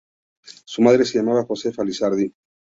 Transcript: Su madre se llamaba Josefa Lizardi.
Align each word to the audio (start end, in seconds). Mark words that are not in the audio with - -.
Su 0.65 0.81
madre 0.81 1.05
se 1.05 1.19
llamaba 1.19 1.45
Josefa 1.45 1.83
Lizardi. 1.83 2.33